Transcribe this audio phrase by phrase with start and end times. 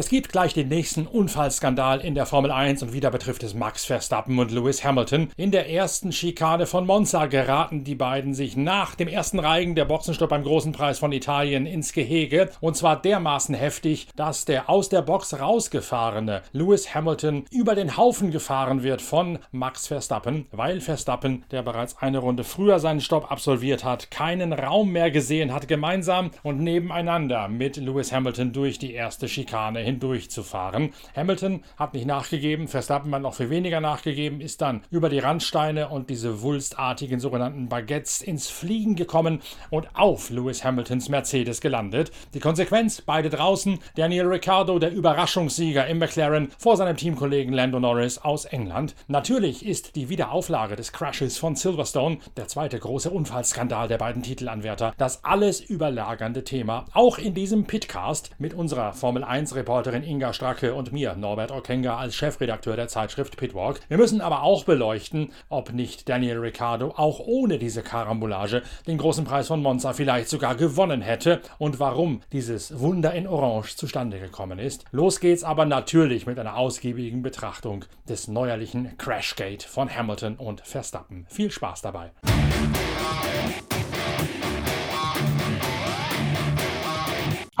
[0.00, 3.84] Es gibt gleich den nächsten Unfallskandal in der Formel 1 und wieder betrifft es Max
[3.84, 5.28] Verstappen und Lewis Hamilton.
[5.36, 9.84] In der ersten Schikane von Monza geraten die beiden sich nach dem ersten Reigen der
[9.84, 14.88] Boxenstopp beim Großen Preis von Italien ins Gehege und zwar dermaßen heftig, dass der aus
[14.88, 21.44] der Box rausgefahrene Lewis Hamilton über den Haufen gefahren wird von Max Verstappen, weil Verstappen,
[21.50, 26.30] der bereits eine Runde früher seinen Stopp absolviert hat, keinen Raum mehr gesehen hat, gemeinsam
[26.42, 30.92] und nebeneinander mit Lewis Hamilton durch die erste Schikane hindurchzufahren.
[31.16, 35.88] Hamilton hat nicht nachgegeben, Verstappen hat noch viel weniger nachgegeben, ist dann über die Randsteine
[35.88, 39.40] und diese wulstartigen sogenannten Baguettes ins Fliegen gekommen
[39.70, 42.12] und auf Lewis Hamiltons Mercedes gelandet.
[42.34, 48.18] Die Konsequenz, beide draußen, Daniel Ricciardo, der Überraschungssieger im McLaren, vor seinem Teamkollegen Lando Norris
[48.18, 48.94] aus England.
[49.08, 54.94] Natürlich ist die Wiederauflage des Crashes von Silverstone, der zweite große Unfallskandal der beiden Titelanwärter,
[54.98, 60.74] das alles überlagernde Thema, auch in diesem Pitcast mit unserer Formel 1 Reporterin Inga Stracke
[60.74, 63.80] und mir, Norbert Okenga, als Chefredakteur der Zeitschrift Pitwalk.
[63.88, 69.24] Wir müssen aber auch beleuchten, ob nicht Daniel Ricciardo auch ohne diese Karambolage den großen
[69.24, 74.58] Preis von Monza vielleicht sogar gewonnen hätte und warum dieses Wunder in Orange zustande gekommen
[74.58, 74.84] ist.
[74.92, 81.24] Los geht's aber natürlich mit einer ausgiebigen Betrachtung des neuerlichen Crashgate von Hamilton und Verstappen.
[81.30, 82.10] Viel Spaß dabei.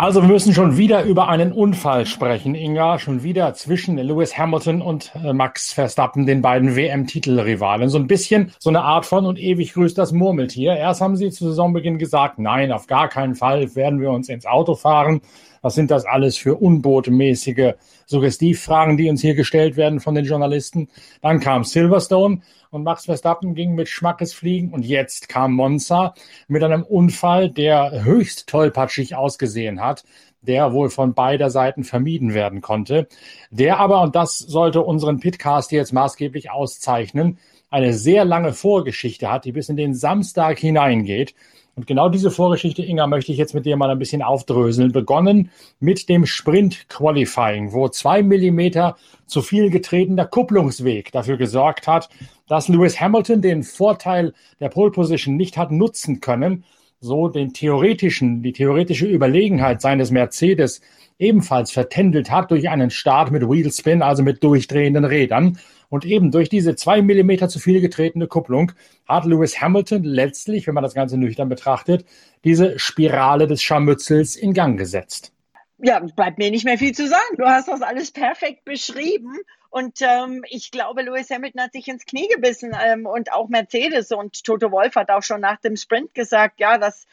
[0.00, 2.98] Also wir müssen schon wieder über einen Unfall sprechen, Inga.
[2.98, 7.90] Schon wieder zwischen Lewis Hamilton und äh, Max Verstappen, den beiden WM-Titelrivalen.
[7.90, 10.74] So ein bisschen so eine Art von und ewig grüßt das Murmeltier.
[10.74, 14.46] Erst haben sie zu Saisonbeginn gesagt, nein, auf gar keinen Fall werden wir uns ins
[14.46, 15.20] Auto fahren.
[15.62, 17.74] Was sind das alles für unbotmäßige
[18.06, 20.88] Suggestivfragen, die uns hier gestellt werden von den Journalisten?
[21.22, 22.40] Dann kam Silverstone
[22.70, 26.14] und Max Verstappen ging mit Schmackes fliegen und jetzt kam Monza
[26.48, 30.04] mit einem Unfall, der höchst tollpatschig ausgesehen hat
[30.42, 33.08] der wohl von beider Seiten vermieden werden konnte,
[33.50, 37.38] der aber, und das sollte unseren Pitcast jetzt maßgeblich auszeichnen,
[37.70, 41.34] eine sehr lange Vorgeschichte hat, die bis in den Samstag hineingeht.
[41.76, 44.92] Und genau diese Vorgeschichte, Inga, möchte ich jetzt mit dir mal ein bisschen aufdröseln.
[44.92, 52.08] Begonnen mit dem Sprint Qualifying, wo zwei Millimeter zu viel getretener Kupplungsweg dafür gesorgt hat,
[52.48, 56.64] dass Lewis Hamilton den Vorteil der Pole Position nicht hat nutzen können,
[57.00, 60.82] so den theoretischen, die theoretische Überlegenheit seines Mercedes
[61.18, 65.58] ebenfalls vertändelt hat durch einen Start mit Wheelspin, also mit durchdrehenden Rädern.
[65.90, 68.72] Und eben durch diese zwei Millimeter zu viel getretene Kupplung
[69.06, 72.06] hat Lewis Hamilton letztlich, wenn man das Ganze nüchtern betrachtet,
[72.44, 75.32] diese Spirale des Scharmützels in Gang gesetzt.
[75.78, 77.36] Ja, bleibt mir nicht mehr viel zu sagen.
[77.36, 79.36] Du hast das alles perfekt beschrieben.
[79.70, 84.10] Und ähm, ich glaube, Lewis Hamilton hat sich ins Knie gebissen ähm, und auch Mercedes
[84.12, 87.06] und Toto Wolf hat auch schon nach dem Sprint gesagt, ja, dass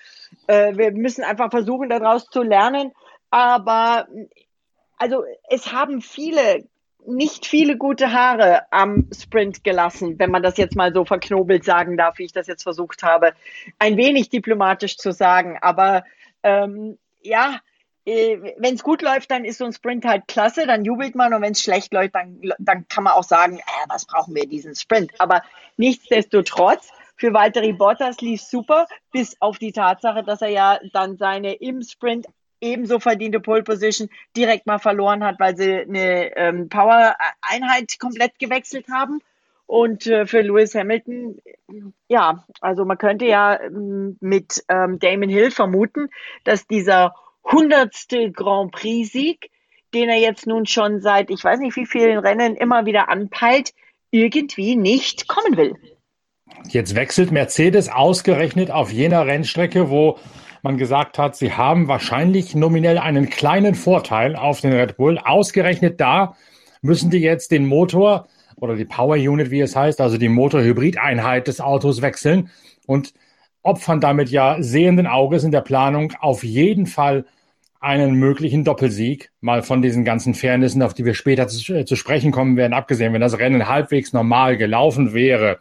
[0.48, 2.94] äh, wir müssen einfach versuchen, daraus zu lernen.
[3.30, 4.08] Aber
[4.98, 6.68] also es haben viele
[7.08, 11.98] nicht viele gute Haare am Sprint gelassen, wenn man das jetzt mal so verknobelt sagen
[11.98, 13.34] darf, wie ich das jetzt versucht habe,
[13.80, 15.58] ein wenig diplomatisch zu sagen.
[15.62, 16.04] Aber
[16.44, 17.60] ähm, ja,
[18.06, 21.34] äh, wenn es gut läuft, dann ist so ein Sprint halt klasse, dann jubelt man
[21.34, 24.48] und wenn es schlecht läuft, dann, dann kann man auch sagen, äh, was brauchen wir
[24.48, 25.12] diesen Sprint.
[25.20, 25.42] Aber
[25.78, 31.54] nichtsdestotrotz, für Valtteri Bottas lief super, bis auf die Tatsache, dass er ja dann seine
[31.54, 32.28] im Sprint
[32.62, 38.88] ebenso verdiente Pole Position direkt mal verloren hat, weil sie eine ähm, Power-Einheit komplett gewechselt
[38.92, 39.22] haben.
[39.66, 41.40] Und äh, für Lewis Hamilton,
[42.08, 46.10] ja, also man könnte ja ähm, mit ähm, Damon Hill vermuten,
[46.46, 49.52] dass dieser hundertste Grand Prix-Sieg,
[49.94, 53.74] den er jetzt nun schon seit ich weiß nicht wie vielen Rennen immer wieder anpeilt,
[54.10, 55.76] irgendwie nicht kommen will.
[56.70, 60.18] Jetzt wechselt Mercedes ausgerechnet auf jener Rennstrecke, wo
[60.68, 65.18] man gesagt hat, sie haben wahrscheinlich nominell einen kleinen Vorteil auf den Red Bull.
[65.18, 66.36] Ausgerechnet da
[66.82, 68.28] müssen die jetzt den Motor
[68.58, 72.50] oder die Power Unit, wie es heißt, also die Motor-Hybrid-Einheit des Autos wechseln
[72.86, 73.14] und
[73.64, 77.24] opfern damit ja sehenden Auges in der Planung auf jeden Fall
[77.80, 81.96] einen möglichen Doppelsieg, mal von diesen ganzen Fairnessen, auf die wir später zu, äh, zu
[81.96, 85.60] sprechen kommen werden, abgesehen, wenn das Rennen halbwegs normal gelaufen wäre,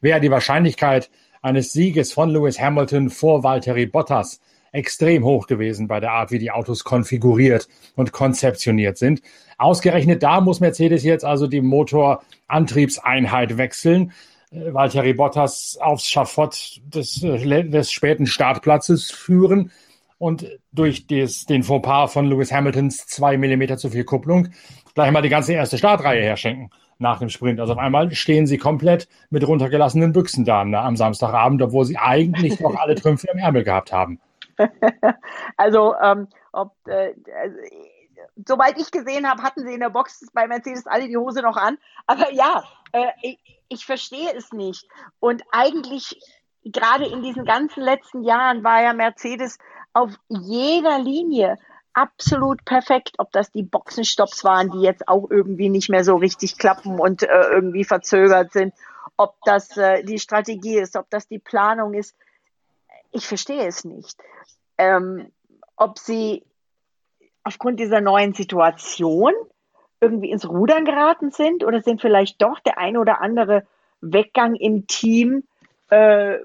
[0.00, 1.10] wäre die Wahrscheinlichkeit
[1.42, 4.40] eines Sieges von Lewis Hamilton vor Valtteri Bottas
[4.72, 9.22] extrem hoch gewesen bei der Art, wie die Autos konfiguriert und konzeptioniert sind.
[9.56, 14.12] Ausgerechnet da muss Mercedes jetzt also die Motorantriebseinheit wechseln.
[14.50, 19.70] Äh, Valtteri Bottas aufs Schafott des, äh, des späten Startplatzes führen
[20.18, 24.48] und durch des, den Fauxpas von Lewis Hamiltons zwei Millimeter zu viel Kupplung
[24.94, 27.60] gleich mal die ganze erste Startreihe herschenken nach dem Sprint.
[27.60, 31.96] Also auf einmal stehen sie komplett mit runtergelassenen Büchsen da ne, am Samstagabend, obwohl sie
[31.96, 34.20] eigentlich noch alle Trümpfe im Ärmel gehabt haben.
[35.56, 37.56] Also ähm, ob äh, also,
[38.46, 41.56] soweit ich gesehen habe, hatten sie in der Box bei Mercedes alle die Hose noch
[41.56, 41.78] an.
[42.06, 44.88] Aber ja, äh, ich, ich verstehe es nicht.
[45.20, 46.18] Und eigentlich
[46.64, 49.58] gerade in diesen ganzen letzten Jahren war ja Mercedes
[49.92, 51.56] auf jeder Linie
[51.98, 56.56] absolut perfekt, ob das die Boxenstopps waren, die jetzt auch irgendwie nicht mehr so richtig
[56.56, 58.72] klappen und äh, irgendwie verzögert sind,
[59.16, 62.14] ob das äh, die Strategie ist, ob das die Planung ist.
[63.10, 64.16] Ich verstehe es nicht.
[64.78, 65.32] Ähm,
[65.76, 66.44] ob sie
[67.42, 69.32] aufgrund dieser neuen Situation
[70.00, 73.66] irgendwie ins Rudern geraten sind oder sind vielleicht doch der ein oder andere
[74.00, 75.42] Weggang im Team
[75.90, 76.36] äh,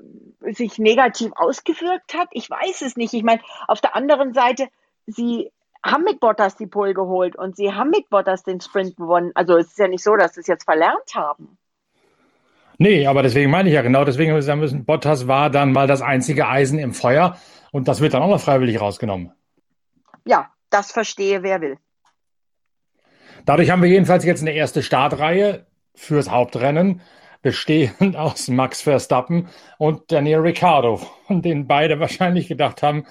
[0.50, 2.30] sich negativ ausgewirkt hat?
[2.32, 3.14] Ich weiß es nicht.
[3.14, 4.68] Ich meine, auf der anderen Seite,
[5.08, 5.52] sie
[5.86, 9.32] haben mit Bottas die Pole geholt und sie haben mit Bottas den Sprint gewonnen.
[9.36, 11.58] Also es ist ja nicht so, dass sie es jetzt verlernt haben.
[12.78, 16.02] Nee, aber deswegen meine ich ja genau, deswegen sagen müssen, Bottas war dann mal das
[16.02, 17.38] einzige Eisen im Feuer
[17.72, 19.32] und das wird dann auch noch freiwillig rausgenommen.
[20.26, 21.78] Ja, das verstehe wer will.
[23.46, 27.02] Dadurch haben wir jedenfalls jetzt eine erste Startreihe fürs Hauptrennen,
[27.42, 33.06] bestehend aus Max Verstappen und Daniel Ricciardo, von denen beide wahrscheinlich gedacht haben,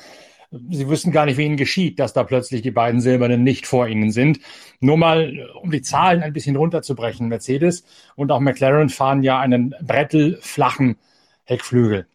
[0.70, 3.88] sie wüssten gar nicht, wie ihnen geschieht, dass da plötzlich die beiden Silbernen nicht vor
[3.88, 4.40] ihnen sind.
[4.80, 7.28] Nur mal, um die Zahlen ein bisschen runterzubrechen.
[7.28, 7.84] Mercedes
[8.16, 10.96] und auch McLaren fahren ja einen brettelflachen
[11.44, 12.06] Heckflügel.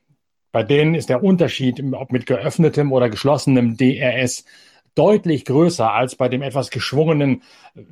[0.51, 4.45] Bei denen ist der Unterschied, ob mit geöffnetem oder geschlossenem DRS,
[4.95, 7.43] deutlich größer als bei dem etwas geschwungenen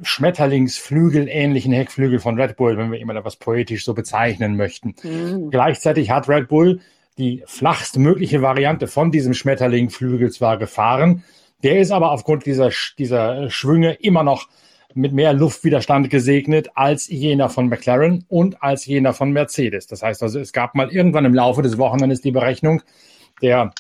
[0.02, 4.96] Schmetterlingsflügel ähnlichen Heckflügel von Red Bull, wenn wir immer etwas poetisch so bezeichnen möchten.
[5.04, 5.52] Mhm.
[5.52, 6.80] Gleichzeitig hat Red Bull
[7.18, 11.24] die flachste mögliche Variante von diesem Schmetterlingflügel zwar gefahren,
[11.64, 14.48] der ist aber aufgrund dieser, dieser Schwünge immer noch
[14.94, 19.88] mit mehr Luftwiderstand gesegnet als jener von McLaren und als jener von Mercedes.
[19.88, 22.82] Das heißt also, es gab mal irgendwann im Laufe des Wochenendes die Berechnung,
[23.42, 23.74] der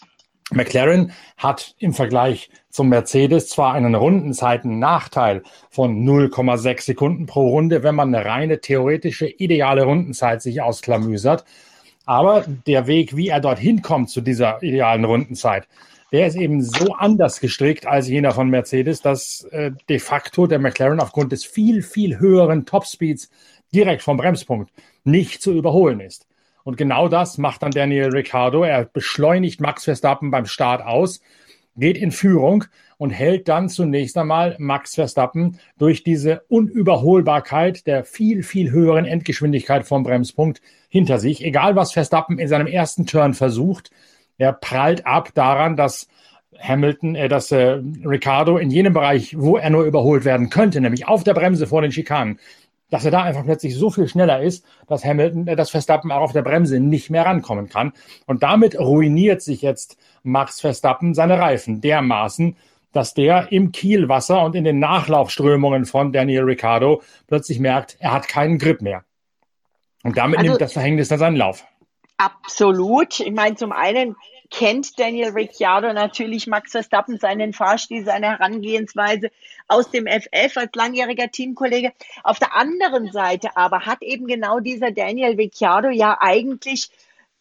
[0.51, 7.95] McLaren hat im Vergleich zum Mercedes zwar einen Rundenzeiten-Nachteil von 0,6 Sekunden pro Runde, wenn
[7.95, 11.45] man eine reine theoretische ideale Rundenzeit sich ausklamüsert.
[12.05, 15.67] Aber der Weg, wie er dorthin kommt zu dieser idealen Rundenzeit,
[16.11, 20.59] der ist eben so anders gestrickt als jener von Mercedes, dass äh, de facto der
[20.59, 23.29] McLaren aufgrund des viel, viel höheren Topspeeds
[23.73, 24.71] direkt vom Bremspunkt
[25.03, 26.27] nicht zu überholen ist.
[26.63, 28.63] Und genau das macht dann Daniel Ricciardo.
[28.63, 31.21] Er beschleunigt Max Verstappen beim Start aus,
[31.75, 32.65] geht in Führung
[32.97, 39.85] und hält dann zunächst einmal Max Verstappen durch diese Unüberholbarkeit der viel, viel höheren Endgeschwindigkeit
[39.85, 41.43] vom Bremspunkt hinter sich.
[41.43, 43.91] Egal was Verstappen in seinem ersten Turn versucht,
[44.37, 46.07] er prallt ab daran, dass
[46.59, 51.07] Hamilton, äh, dass äh, Ricardo in jenem Bereich, wo er nur überholt werden könnte, nämlich
[51.07, 52.39] auf der Bremse vor den Schikanen,
[52.89, 56.21] dass er da einfach plötzlich so viel schneller ist, dass Hamilton, äh, dass Verstappen auch
[56.21, 57.93] auf der Bremse nicht mehr rankommen kann.
[58.25, 62.55] Und damit ruiniert sich jetzt Max Verstappen seine Reifen dermaßen,
[62.95, 68.27] dass der im Kielwasser und in den Nachlaufströmungen von Daniel Ricciardo plötzlich merkt, er hat
[68.27, 69.03] keinen Grip mehr.
[70.03, 71.65] Und damit also, nimmt das Verhängnis dann seinen Lauf.
[72.17, 73.19] Absolut.
[73.19, 74.15] Ich meine, zum einen
[74.49, 79.29] kennt Daniel Ricciardo natürlich Max Verstappen, seinen Fahrstil, seine Herangehensweise
[79.67, 81.91] aus dem FF als langjähriger Teamkollege.
[82.23, 86.89] Auf der anderen Seite aber hat eben genau dieser Daniel Ricciardo ja eigentlich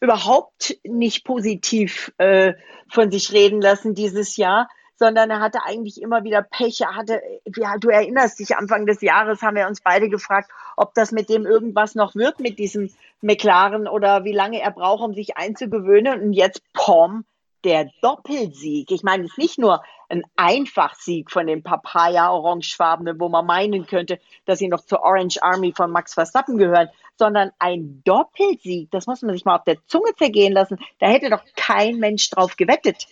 [0.00, 2.55] überhaupt nicht positiv äh,
[2.88, 6.81] von sich reden lassen dieses Jahr sondern er hatte eigentlich immer wieder Pech.
[6.81, 7.21] Er hatte,
[7.57, 11.29] ja, du erinnerst dich, Anfang des Jahres haben wir uns beide gefragt, ob das mit
[11.29, 16.21] dem irgendwas noch wird, mit diesem McLaren oder wie lange er braucht, um sich einzugewöhnen.
[16.21, 17.25] Und jetzt, pom,
[17.65, 18.91] der Doppelsieg.
[18.91, 24.21] Ich meine, es ist nicht nur ein Einfachsieg von den Papaya-Orangefarbenen, wo man meinen könnte,
[24.45, 28.91] dass sie noch zur Orange Army von Max Verstappen gehören, sondern ein Doppelsieg.
[28.91, 30.79] Das muss man sich mal auf der Zunge zergehen lassen.
[30.99, 33.07] Da hätte doch kein Mensch drauf gewettet.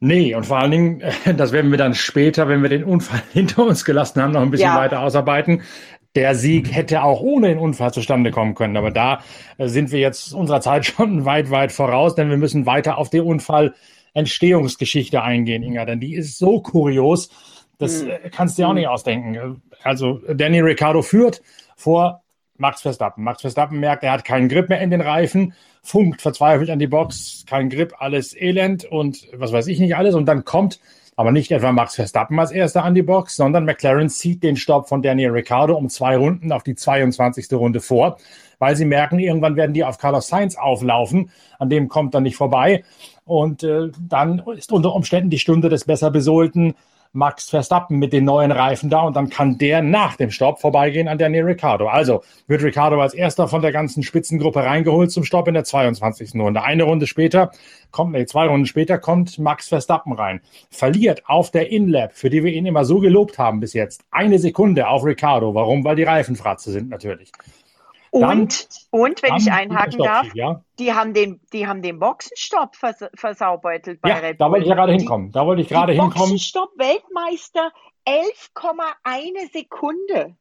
[0.00, 1.02] Nee, und vor allen Dingen,
[1.36, 4.50] das werden wir dann später, wenn wir den Unfall hinter uns gelassen haben, noch ein
[4.50, 4.78] bisschen ja.
[4.78, 5.62] weiter ausarbeiten.
[6.14, 8.76] Der Sieg hätte auch ohne den Unfall zustande kommen können.
[8.76, 9.20] Aber da
[9.58, 13.10] äh, sind wir jetzt unserer Zeit schon weit, weit voraus, denn wir müssen weiter auf
[13.10, 15.84] die Unfallentstehungsgeschichte eingehen, Inga.
[15.84, 17.30] Denn die ist so kurios,
[17.78, 18.10] das hm.
[18.10, 19.62] Äh, kannst du dir auch nicht ausdenken.
[19.82, 21.42] Also Danny Ricciardo führt
[21.76, 22.22] vor
[22.58, 23.22] Max Verstappen.
[23.22, 25.54] Max Verstappen merkt, er hat keinen Grip mehr in den Reifen,
[25.86, 30.14] funkt verzweifelt an die Box, kein Grip, alles Elend und was weiß ich nicht alles.
[30.14, 30.80] Und dann kommt
[31.14, 34.88] aber nicht etwa Max Verstappen als erster an die Box, sondern McLaren zieht den Stopp
[34.88, 37.52] von Daniel Ricciardo um zwei Runden auf die 22.
[37.52, 38.18] Runde vor,
[38.58, 41.30] weil sie merken, irgendwann werden die auf Carlos Sainz auflaufen.
[41.58, 42.84] An dem kommt dann nicht vorbei.
[43.24, 46.74] Und äh, dann ist unter Umständen die Stunde des besser besohlten
[47.16, 51.08] Max Verstappen mit den neuen Reifen da und dann kann der nach dem Stopp vorbeigehen
[51.08, 51.88] an Daniel Ricciardo.
[51.88, 56.34] Also wird Ricciardo als erster von der ganzen Spitzengruppe reingeholt zum Stopp in der 22.
[56.34, 56.62] Runde.
[56.62, 57.50] Eine Runde später
[57.90, 60.40] kommt, nee, zwei Runden später kommt Max Verstappen rein.
[60.70, 64.38] Verliert auf der Inlap, für die wir ihn immer so gelobt haben bis jetzt, eine
[64.38, 65.54] Sekunde auf Ricciardo.
[65.54, 65.84] Warum?
[65.84, 67.32] Weil die Reifenfratze sind natürlich.
[68.10, 70.62] Und, und wenn ich einhaken darf, ja?
[70.78, 74.46] die, haben den, die haben den Boxenstopp vers versaubeutelt bei ja, Red Bull.
[74.46, 75.32] Da wollte ich ja gerade hinkommen.
[75.32, 76.14] Da wollte ich gerade hinkommen.
[76.14, 77.72] Boxenstopp Weltmeister
[78.06, 80.36] 11,1 Sekunde.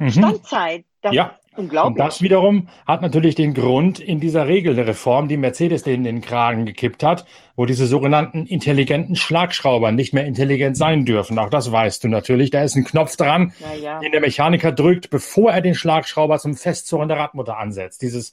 [0.00, 0.10] Mhm.
[0.10, 0.84] Standzeit.
[1.02, 1.36] Das ja.
[1.56, 1.90] Unglaublich.
[1.90, 6.20] Und das wiederum hat natürlich den Grund in dieser Regelreform, die Mercedes denen in den
[6.20, 7.26] Kragen gekippt hat,
[7.56, 11.38] wo diese sogenannten intelligenten Schlagschrauber nicht mehr intelligent sein dürfen.
[11.40, 12.50] Auch das weißt du natürlich.
[12.50, 13.98] Da ist ein Knopf dran, ja, ja.
[13.98, 18.00] den der Mechaniker drückt, bevor er den Schlagschrauber zum Festzurren der Radmutter ansetzt.
[18.02, 18.32] Dieses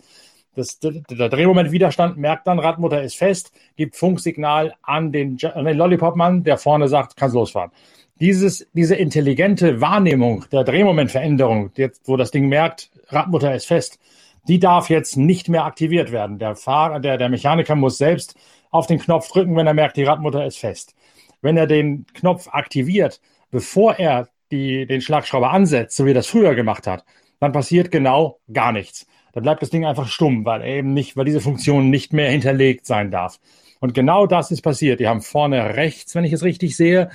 [0.56, 6.44] das, der Drehmomentwiderstand merkt dann, Radmutter ist fest, gibt Funksignal an den, an den Lollipop-Mann,
[6.44, 7.72] der vorne sagt, kannst losfahren
[8.20, 14.00] dieses, diese intelligente Wahrnehmung der Drehmomentveränderung, jetzt, wo das Ding merkt, Radmutter ist fest,
[14.48, 16.40] die darf jetzt nicht mehr aktiviert werden.
[16.40, 18.36] Der Fahrer, der, der Mechaniker muss selbst
[18.72, 20.96] auf den Knopf drücken, wenn er merkt, die Radmutter ist fest.
[21.42, 23.22] Wenn er den Knopf aktiviert,
[23.52, 27.04] bevor er die, den Schlagschrauber ansetzt, so wie er das früher gemacht hat,
[27.40, 29.06] dann passiert genau gar nichts.
[29.34, 32.86] Da bleibt das Ding einfach stumm, weil eben nicht, weil diese Funktion nicht mehr hinterlegt
[32.86, 33.40] sein darf.
[33.80, 35.00] Und genau das ist passiert.
[35.00, 37.10] Die haben vorne rechts, wenn ich es richtig sehe,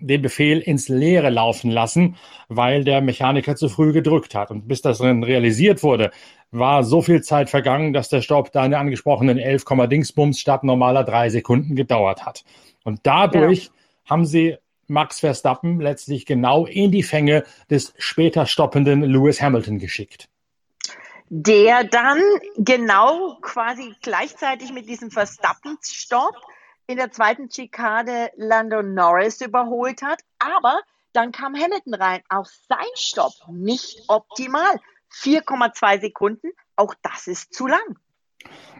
[0.00, 2.16] den Befehl ins Leere laufen lassen,
[2.48, 4.50] weil der Mechaniker zu früh gedrückt hat.
[4.50, 6.10] Und bis das dann realisiert wurde,
[6.50, 11.30] war so viel Zeit vergangen, dass der Stopp deine angesprochenen 11, Dingsbums statt normaler drei
[11.30, 12.44] Sekunden gedauert hat.
[12.84, 13.70] Und dadurch ja.
[14.10, 14.56] haben sie
[14.88, 20.28] Max Verstappen letztlich genau in die Fänge des später stoppenden Lewis Hamilton geschickt
[21.32, 22.20] der dann
[22.56, 26.34] genau quasi gleichzeitig mit diesem Verstappen-Stopp
[26.90, 30.22] in der zweiten Chicane Lando Norris überholt hat.
[30.40, 30.80] Aber
[31.12, 32.20] dann kam Hamilton rein.
[32.28, 34.80] Auch sein Stopp nicht optimal.
[35.12, 37.98] 4,2 Sekunden, auch das ist zu lang.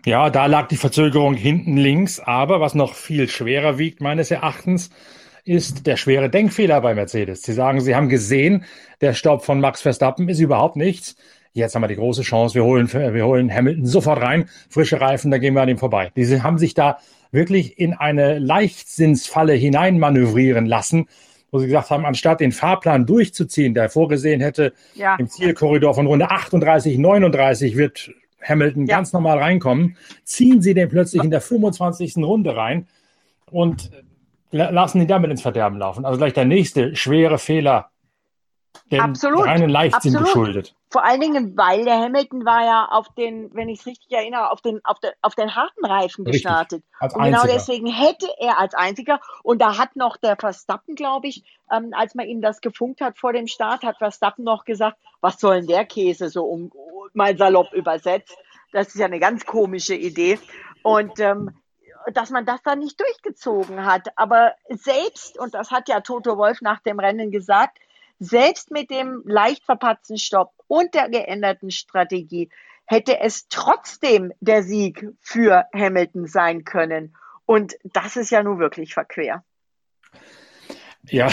[0.05, 4.91] Ja, da lag die Verzögerung hinten links, aber was noch viel schwerer wiegt meines Erachtens,
[5.45, 7.43] ist der schwere Denkfehler bei Mercedes.
[7.43, 8.65] Sie sagen, sie haben gesehen,
[9.01, 11.17] der Stopp von Max Verstappen ist überhaupt nichts.
[11.53, 15.31] Jetzt haben wir die große Chance, wir holen, wir holen Hamilton sofort rein, frische Reifen,
[15.31, 16.13] da gehen wir an ihm vorbei.
[16.15, 16.99] Diese haben sich da
[17.33, 21.07] wirklich in eine Leichtsinnsfalle hineinmanövrieren lassen,
[21.51, 25.17] wo sie gesagt haben, anstatt den Fahrplan durchzuziehen, der vorgesehen hätte, ja.
[25.17, 28.11] im Zielkorridor von Runde 38, 39 wird
[28.43, 28.97] Hamilton ja.
[28.97, 32.17] ganz normal reinkommen, ziehen sie den plötzlich in der 25.
[32.19, 32.87] Runde rein
[33.51, 33.91] und
[34.51, 36.05] lassen ihn damit ins Verderben laufen.
[36.05, 37.91] Also gleich der nächste schwere Fehler
[38.91, 39.47] dem Absolut.
[39.47, 40.27] reinen Leichtsinn Absolut.
[40.27, 40.75] geschuldet.
[40.91, 44.51] Vor allen Dingen, weil der Hamilton war ja auf den, wenn ich es richtig erinnere,
[44.51, 46.43] auf den, auf, den, auf den harten Reifen richtig.
[46.43, 46.85] gestartet.
[46.99, 51.29] Als und genau deswegen hätte er als einziger, und da hat noch der Verstappen, glaube
[51.29, 54.99] ich, ähm, als man ihm das gefunkt hat vor dem Start, hat Verstappen noch gesagt,
[55.21, 56.73] was soll denn der Käse so um,
[57.15, 58.37] mal salopp übersetzt.
[58.73, 60.39] Das ist ja eine ganz komische Idee.
[60.83, 61.51] Und ähm,
[62.13, 64.09] dass man das dann nicht durchgezogen hat.
[64.17, 67.79] Aber selbst, und das hat ja Toto Wolf nach dem Rennen gesagt,
[68.21, 72.51] selbst mit dem leicht verpatzten Stopp und der geänderten Strategie
[72.85, 77.17] hätte es trotzdem der Sieg für Hamilton sein können.
[77.47, 79.43] Und das ist ja nun wirklich verquer.
[81.09, 81.29] Ja,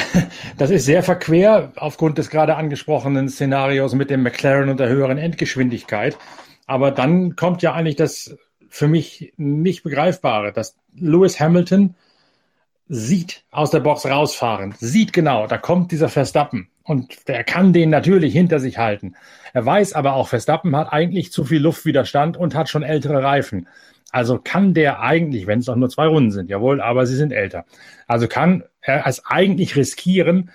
[0.58, 5.18] das ist sehr verquer aufgrund des gerade angesprochenen Szenarios mit dem McLaren und der höheren
[5.18, 6.18] Endgeschwindigkeit.
[6.68, 8.38] Aber dann kommt ja eigentlich das
[8.70, 11.96] für mich nicht begreifbare, dass Lewis Hamilton
[12.88, 17.90] sieht aus der Box rausfahren, sieht genau, da kommt dieser Verstappen und der kann den
[17.90, 19.16] natürlich hinter sich halten.
[19.54, 23.68] Er weiß aber auch, Verstappen hat eigentlich zu viel Luftwiderstand und hat schon ältere Reifen.
[24.12, 27.34] Also kann der eigentlich, wenn es auch nur zwei Runden sind, jawohl, aber sie sind
[27.34, 27.66] älter.
[28.08, 30.50] Also kann er es eigentlich riskieren,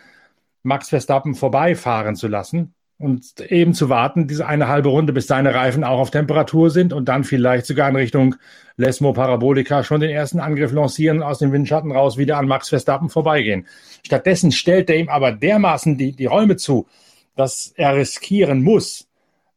[0.62, 5.54] Max Verstappen vorbeifahren zu lassen und eben zu warten, diese eine halbe Runde, bis seine
[5.54, 8.36] Reifen auch auf Temperatur sind und dann vielleicht sogar in Richtung
[8.76, 13.10] Lesmo Parabolica schon den ersten Angriff lancieren, aus dem Windschatten raus wieder an Max Verstappen
[13.10, 13.66] vorbeigehen.
[14.06, 16.86] Stattdessen stellt er ihm aber dermaßen die, die Räume zu,
[17.34, 19.08] dass er riskieren muss,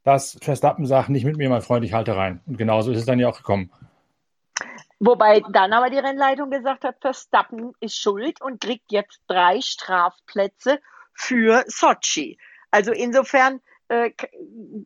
[0.04, 2.42] dass Verstappen sagt, nicht mit mir, mein Freund, ich halte rein.
[2.48, 3.72] Und genauso ist es dann ja auch gekommen.
[5.00, 10.80] Wobei dann aber die Rennleitung gesagt hat, Verstappen ist schuld und kriegt jetzt drei Strafplätze
[11.14, 12.38] für Sochi.
[12.76, 14.12] Also insofern äh,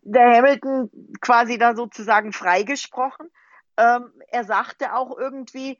[0.04, 0.92] der Hamilton
[1.22, 3.32] quasi da sozusagen freigesprochen.
[3.78, 5.80] Ähm, er sagte auch irgendwie,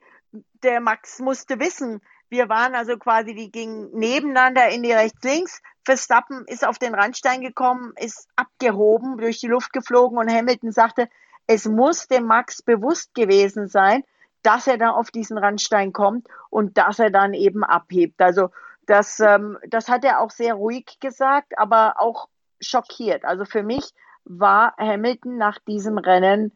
[0.64, 5.62] der Max musste wissen, wir waren also quasi, die gingen nebeneinander in die rechts-links.
[5.84, 11.08] Verstappen ist auf den Randstein gekommen, ist abgehoben, durch die Luft geflogen und Hamilton sagte,
[11.46, 14.02] es muss dem Max bewusst gewesen sein,
[14.42, 18.20] dass er da auf diesen Randstein kommt und dass er dann eben abhebt.
[18.20, 18.50] Also
[18.90, 22.26] Das, ähm, das hat er auch sehr ruhig gesagt, aber auch
[22.60, 23.24] schockiert.
[23.24, 23.84] Also für mich
[24.24, 26.50] war Hamilton nach diesem Rennen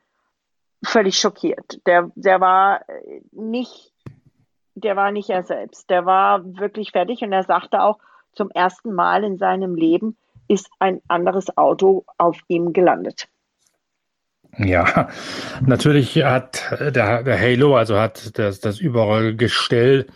[0.83, 1.79] völlig schockiert.
[1.87, 2.81] Der, der war
[3.31, 3.93] nicht,
[4.75, 5.88] der war nicht er selbst.
[5.91, 8.00] Der war wirklich fertig und er sagte auch,
[8.33, 10.17] zum ersten Mal in seinem Leben
[10.49, 13.29] ist ein anderes Auto auf ihm gelandet.
[14.59, 15.09] Ja,
[15.64, 20.07] natürlich hat der, der Halo, also hat das, das überall Gestell,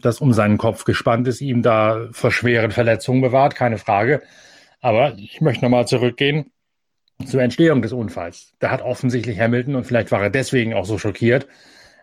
[0.00, 4.22] das um seinen Kopf gespannt ist, ihm da vor schweren Verletzungen bewahrt, keine Frage.
[4.80, 6.50] Aber ich möchte nochmal zurückgehen
[7.26, 8.54] zur Entstehung des Unfalls.
[8.60, 11.46] Da hat offensichtlich Hamilton, und vielleicht war er deswegen auch so schockiert,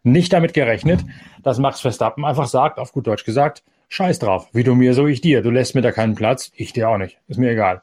[0.04, 1.04] nicht damit gerechnet,
[1.42, 5.08] dass Max Verstappen einfach sagt, auf gut Deutsch gesagt, scheiß drauf, wie du mir, so
[5.08, 5.42] ich dir.
[5.42, 7.18] Du lässt mir da keinen Platz, ich dir auch nicht.
[7.28, 7.82] Ist mir egal.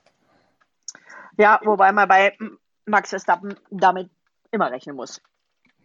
[1.38, 2.36] Ja, wobei man bei
[2.86, 4.10] Max Verstappen damit
[4.50, 5.20] immer rechnen muss,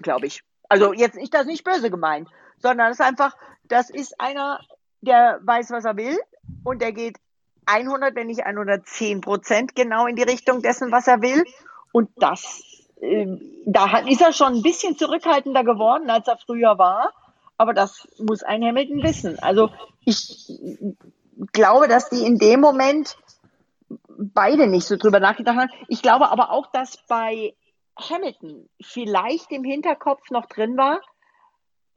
[0.02, 0.44] glaube ich.
[0.70, 2.28] Also jetzt nicht das nicht böse gemeint,
[2.60, 3.36] sondern es ist einfach,
[3.66, 4.60] das ist einer,
[5.02, 6.18] der weiß, was er will
[6.64, 7.18] und der geht
[7.66, 11.44] 100, wenn nicht 110 Prozent genau in die Richtung dessen, was er will.
[11.92, 12.62] Und das,
[13.02, 13.28] äh,
[13.66, 17.12] da ist er schon ein bisschen zurückhaltender geworden, als er früher war.
[17.58, 19.40] Aber das muss ein Hamilton wissen.
[19.40, 19.70] Also
[20.06, 20.48] ich
[21.52, 23.18] glaube, dass die in dem Moment
[24.18, 25.72] beide nicht so drüber nachgedacht haben.
[25.88, 27.54] Ich glaube aber auch, dass bei
[27.98, 31.02] Hamilton vielleicht im Hinterkopf noch drin war,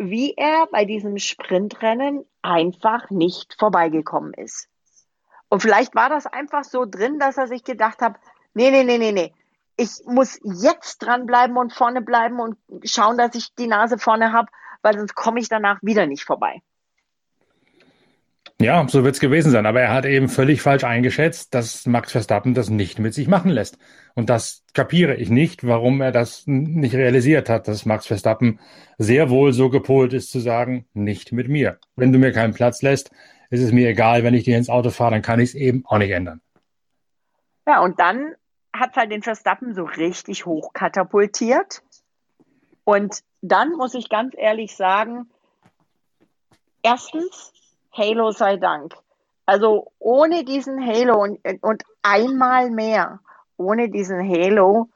[0.01, 4.67] wie er bei diesem Sprintrennen einfach nicht vorbeigekommen ist.
[5.51, 8.17] Und vielleicht war das einfach so drin, dass er sich gedacht hat,
[8.55, 9.35] nee, nee, nee, nee, nee.
[9.77, 14.51] Ich muss jetzt dranbleiben und vorne bleiben und schauen, dass ich die Nase vorne habe,
[14.81, 16.63] weil sonst komme ich danach wieder nicht vorbei.
[18.61, 19.65] Ja, so wird es gewesen sein.
[19.65, 23.51] Aber er hat eben völlig falsch eingeschätzt, dass Max Verstappen das nicht mit sich machen
[23.51, 23.79] lässt.
[24.15, 28.61] Und das kapiere ich nicht, warum er das nicht realisiert hat, dass Max Verstappen
[28.99, 31.79] sehr wohl so gepolt ist zu sagen, nicht mit mir.
[31.97, 33.11] Wenn du mir keinen Platz lässt,
[33.49, 35.87] ist es mir egal, wenn ich dir ins Auto fahre, dann kann ich es eben
[35.87, 36.43] auch nicht ändern.
[37.67, 38.35] Ja, und dann
[38.75, 41.83] hat halt den Verstappen so richtig hoch katapultiert.
[42.85, 45.31] Und dann muss ich ganz ehrlich sagen,
[46.83, 47.55] erstens,
[47.93, 48.95] Halo sei Dank.
[49.47, 53.21] Also ohne diesen Halo und, und einmal mehr,
[53.57, 54.89] ohne diesen Halo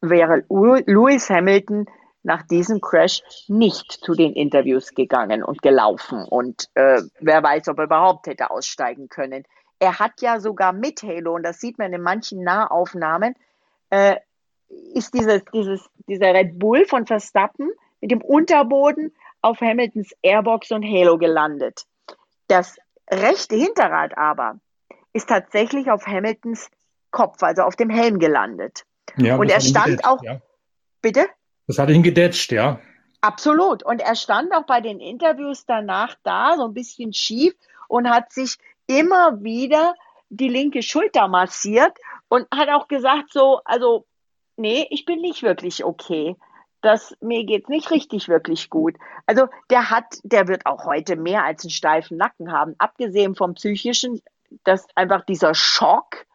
[0.00, 1.86] wäre Lewis Hamilton
[2.22, 6.24] nach diesem Crash nicht zu den Interviews gegangen und gelaufen.
[6.24, 9.44] Und äh, wer weiß, ob er überhaupt hätte aussteigen können.
[9.78, 13.34] Er hat ja sogar mit Halo, und das sieht man in manchen Nahaufnahmen,
[13.88, 14.16] äh,
[14.94, 20.84] ist dieses, dieses, dieser Red Bull von Verstappen mit dem Unterboden auf Hamiltons Airbox und
[20.84, 21.86] Halo gelandet.
[22.50, 22.76] Das
[23.08, 24.58] rechte Hinterrad aber
[25.12, 26.68] ist tatsächlich auf Hamiltons
[27.12, 28.84] Kopf, also auf dem Helm gelandet.
[29.16, 30.20] Ja, und er stand auch.
[30.24, 30.40] Ja.
[31.00, 31.28] Bitte?
[31.68, 32.80] Das hat ihn gedetscht, ja.
[33.20, 33.84] Absolut.
[33.84, 37.54] Und er stand auch bei den Interviews danach da, so ein bisschen schief
[37.86, 38.56] und hat sich
[38.88, 39.94] immer wieder
[40.28, 41.96] die linke Schulter massiert
[42.28, 44.06] und hat auch gesagt so, also,
[44.56, 46.34] nee, ich bin nicht wirklich okay.
[46.82, 48.96] Das, mir geht's nicht richtig wirklich gut.
[49.26, 52.74] Also, der hat, der wird auch heute mehr als einen steifen Nacken haben.
[52.78, 54.22] Abgesehen vom psychischen,
[54.64, 56.26] dass einfach dieser Schock,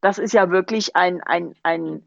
[0.00, 2.06] das ist ja wirklich ein, ein, ein,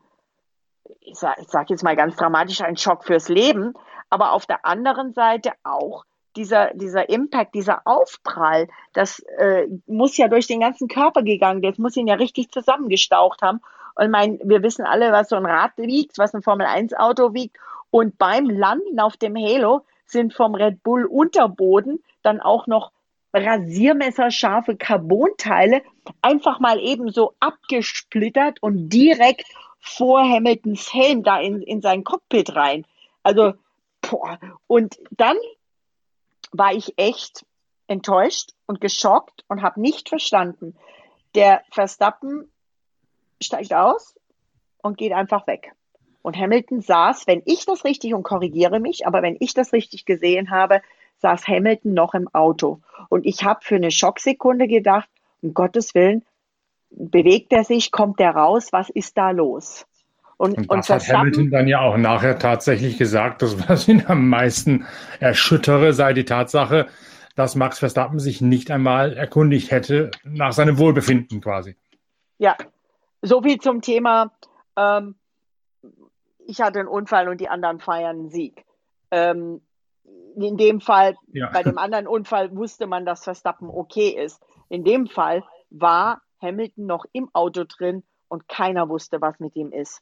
[1.00, 3.74] ich sage sag jetzt mal ganz dramatisch, ein Schock fürs Leben,
[4.10, 10.28] aber auf der anderen Seite auch dieser, dieser Impact, dieser Aufprall, das äh, muss ja
[10.28, 13.62] durch den ganzen Körper gegangen, das muss ihn ja richtig zusammengestaucht haben.
[13.96, 17.58] Und mein, wir wissen alle, was so ein Rad wiegt, was ein Formel-1-Auto wiegt.
[17.92, 22.92] Und beim Landen auf dem Halo sind vom Red Bull Unterboden dann auch noch
[23.34, 25.82] rasiermesserscharfe Carbonteile
[26.22, 29.46] einfach mal eben so abgesplittert und direkt
[29.80, 32.86] vor Hamiltons Helm da in, in sein Cockpit rein.
[33.24, 33.54] Also,
[34.02, 34.40] boah.
[34.68, 35.38] Und dann
[36.52, 37.46] war ich echt
[37.88, 40.76] enttäuscht und geschockt und habe nicht verstanden.
[41.36, 42.50] Der Verstappen
[43.42, 44.16] steigt aus
[44.82, 45.74] und geht einfach weg.
[46.22, 50.06] Und Hamilton saß, wenn ich das richtig und korrigiere mich, aber wenn ich das richtig
[50.06, 50.82] gesehen habe,
[51.20, 52.82] saß Hamilton noch im Auto.
[53.10, 55.08] Und ich habe für eine Schocksekunde gedacht,
[55.42, 56.24] um Gottes Willen,
[56.90, 59.86] bewegt er sich, kommt er raus, was ist da los?
[60.38, 64.04] Und, und, und das hat Hamilton dann ja auch nachher tatsächlich gesagt, dass was ihn
[64.08, 64.86] am meisten
[65.20, 66.88] erschüttere, sei die Tatsache,
[67.36, 71.76] dass Max Verstappen sich nicht einmal erkundigt hätte nach seinem Wohlbefinden quasi.
[72.38, 72.58] Ja,
[73.26, 74.32] so viel zum Thema,
[74.76, 75.16] ähm,
[76.46, 78.66] ich hatte einen Unfall und die anderen feiern einen Sieg.
[79.12, 79.62] Ähm,
[80.36, 81.50] in dem Fall, ja.
[81.52, 84.42] bei dem anderen Unfall wusste man, dass Verstappen okay ist.
[84.70, 89.72] In dem Fall war Hamilton noch im Auto drin und keiner wusste, was mit ihm
[89.72, 90.02] ist.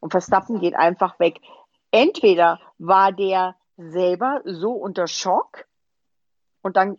[0.00, 1.40] Und Verstappen geht einfach weg.
[1.90, 5.66] Entweder war der selber so unter Schock
[6.62, 6.98] und dann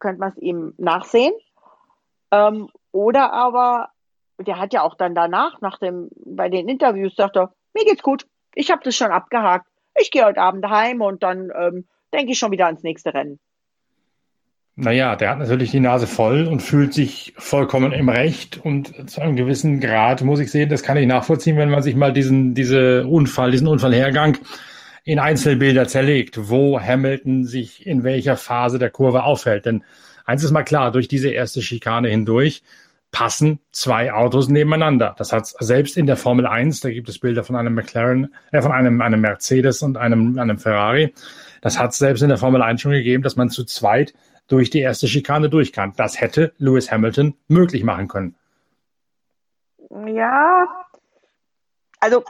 [0.00, 1.32] könnte man es ihm nachsehen.
[2.30, 3.90] Ähm, oder aber,
[4.38, 8.02] der hat ja auch dann danach, nach dem, bei den Interviews, sagt er, mir geht's
[8.02, 9.66] gut, ich habe das schon abgehakt.
[9.98, 13.38] Ich gehe heute Abend heim und dann ähm, denke ich schon wieder ans nächste Rennen.
[14.78, 19.22] Naja, der hat natürlich die Nase voll und fühlt sich vollkommen im Recht und zu
[19.22, 22.54] einem gewissen Grad muss ich sehen, das kann ich nachvollziehen, wenn man sich mal diesen,
[22.54, 24.36] diese Unfall, diesen Unfallhergang
[25.04, 29.64] in Einzelbilder zerlegt, wo Hamilton sich in welcher Phase der Kurve aufhält.
[29.64, 29.82] Denn
[30.26, 32.62] eins ist mal klar, durch diese erste Schikane hindurch
[33.10, 35.14] passen zwei Autos nebeneinander.
[35.16, 38.60] Das hat selbst in der Formel 1, da gibt es Bilder von einem McLaren, äh,
[38.60, 41.14] von einem, einem Mercedes und einem, einem Ferrari.
[41.62, 44.14] Das hat selbst in der Formel 1 schon gegeben, dass man zu zweit
[44.48, 45.92] durch die erste Schikane durch kann.
[45.96, 48.36] Das hätte Lewis Hamilton möglich machen können.
[50.06, 50.66] Ja,
[52.00, 52.24] also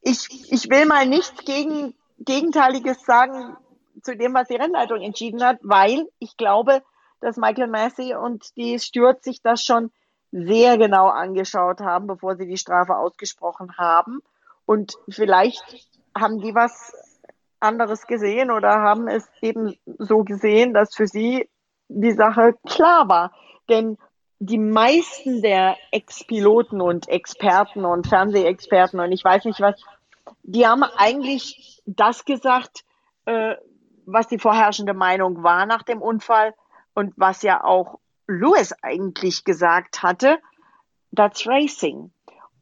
[0.00, 3.56] ich, ich will mal nichts gegen, Gegenteiliges sagen
[4.02, 6.82] zu dem, was die Rennleitung entschieden hat, weil ich glaube,
[7.20, 9.90] dass Michael Massey und die Stewart sich das schon
[10.30, 14.20] sehr genau angeschaut haben, bevor sie die Strafe ausgesprochen haben.
[14.66, 15.62] Und vielleicht
[16.14, 16.92] haben die was
[17.60, 21.48] anderes gesehen oder haben es eben so gesehen, dass für sie
[21.88, 23.32] die Sache klar war.
[23.68, 23.98] Denn
[24.38, 29.80] die meisten der Ex-Piloten und Experten und Fernsehexperten und ich weiß nicht was,
[30.42, 32.84] die haben eigentlich das gesagt,
[33.24, 33.56] äh,
[34.06, 36.54] was die vorherrschende Meinung war nach dem Unfall
[36.94, 40.38] und was ja auch Lewis eigentlich gesagt hatte,
[41.14, 42.12] that's racing.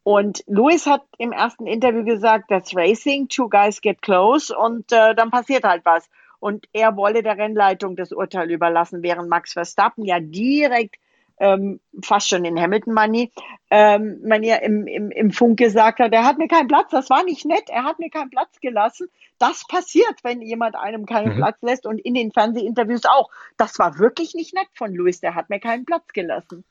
[0.02, 5.14] Und Lewis hat im ersten Interview gesagt, that's racing, two guys get close und äh,
[5.16, 10.04] dann passiert halt was und er wolle der Rennleitung das Urteil überlassen, während Max Verstappen
[10.04, 11.00] ja direkt
[11.38, 13.32] ähm, fast schon in Hamilton Money,
[13.70, 17.10] ähm, man ja im, im, im Funk gesagt hat, er hat mir keinen Platz, das
[17.10, 19.08] war nicht nett, er hat mir keinen Platz gelassen.
[19.38, 21.36] Das passiert, wenn jemand einem keinen mhm.
[21.36, 23.30] Platz lässt und in den Fernsehinterviews auch.
[23.56, 26.64] Das war wirklich nicht nett von Luis, der hat mir keinen Platz gelassen.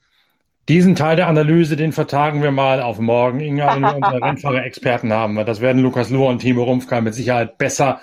[0.67, 5.13] Diesen Teil der Analyse, den vertagen wir mal auf morgen, Inga, wenn wir unsere Rennfahrer-Experten
[5.13, 5.35] haben.
[5.45, 8.01] Das werden Lukas Lohr und Timo Rumpfkeil mit Sicherheit besser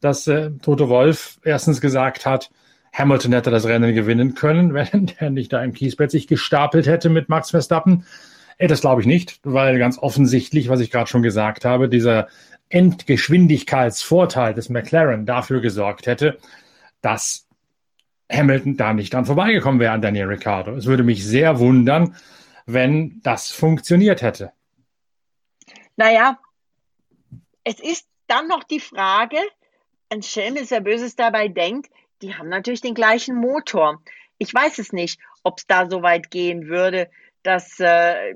[0.00, 2.50] dass äh, Toto Wolf erstens gesagt hat,
[2.94, 7.10] Hamilton hätte das Rennen gewinnen können, wenn er nicht da im Kiesbett sich gestapelt hätte
[7.10, 8.06] mit Max Verstappen.
[8.56, 12.28] Äh, das glaube ich nicht, weil ganz offensichtlich, was ich gerade schon gesagt habe, dieser
[12.70, 16.38] Endgeschwindigkeitsvorteil des McLaren dafür gesorgt hätte,
[17.02, 17.46] dass
[18.32, 20.74] Hamilton da nicht dran vorbeigekommen wäre an Daniel Ricciardo.
[20.74, 22.16] Es würde mich sehr wundern,
[22.66, 24.52] wenn das funktioniert hätte.
[25.96, 26.38] Naja,
[27.64, 29.38] es ist dann noch die Frage,
[30.08, 31.90] ein Schelm ist, wer Böses dabei denkt,
[32.22, 34.02] die haben natürlich den gleichen Motor.
[34.38, 37.10] Ich weiß es nicht, ob es da so weit gehen würde,
[37.42, 38.34] dass, äh,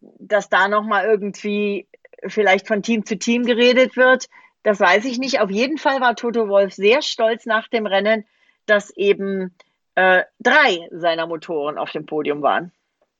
[0.00, 1.88] dass da nochmal irgendwie
[2.26, 4.28] vielleicht von Team zu Team geredet wird.
[4.68, 5.40] Das weiß ich nicht.
[5.40, 8.26] Auf jeden Fall war Toto Wolf sehr stolz nach dem Rennen,
[8.66, 9.54] dass eben
[9.94, 12.70] äh, drei seiner Motoren auf dem Podium waren.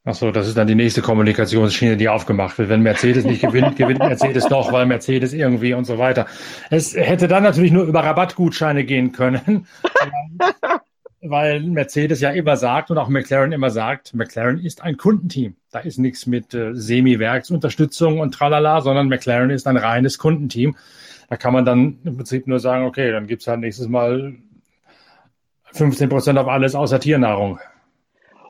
[0.04, 2.68] Ach so, das ist dann die nächste Kommunikationsschiene, die aufgemacht wird.
[2.68, 6.26] Wenn Mercedes nicht gewinnt, gewinnt Mercedes doch, weil Mercedes irgendwie und so weiter.
[6.68, 9.66] Es hätte dann natürlich nur über Rabattgutscheine gehen können.
[11.22, 15.56] weil Mercedes ja immer sagt und auch McLaren immer sagt, McLaren ist ein Kundenteam.
[15.70, 20.76] Da ist nichts mit äh, Semi-Werksunterstützung und tralala, sondern McLaren ist ein reines Kundenteam.
[21.28, 24.36] Da kann man dann im Prinzip nur sagen, okay, dann gibt's halt nächstes Mal
[25.72, 27.60] 15 Prozent auf alles außer Tiernahrung.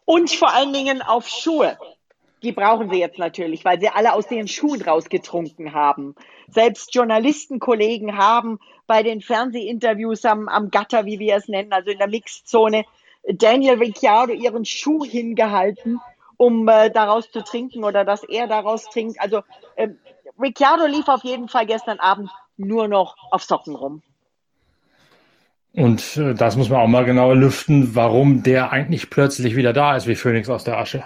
[0.04, 1.76] Und vor allen Dingen auf Schuhe.
[2.42, 6.14] Die brauchen sie jetzt natürlich, weil sie alle aus den Schuhen rausgetrunken haben.
[6.46, 11.98] Selbst Journalistenkollegen haben bei den Fernsehinterviews am, am Gatter, wie wir es nennen, also in
[11.98, 12.84] der Mixzone,
[13.28, 16.00] Daniel Ricciardo ihren Schuh hingehalten,
[16.36, 19.20] um äh, daraus zu trinken oder dass er daraus trinkt.
[19.20, 19.42] Also
[19.74, 19.88] äh,
[20.40, 24.02] Ricciardo lief auf jeden Fall gestern Abend nur noch auf Socken rum.
[25.72, 29.96] Und äh, das muss man auch mal genauer lüften, warum der eigentlich plötzlich wieder da
[29.96, 31.04] ist wie Phoenix aus der Asche.